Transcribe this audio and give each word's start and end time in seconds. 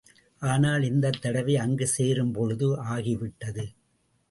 ஆனால் 0.41 0.83
இந்தத் 0.83 1.21
தடவை 1.21 1.55
அங்கு 1.57 1.87
சேரும்பொழுது 1.87 2.83
ஆகிவிட்டது. 2.85 3.65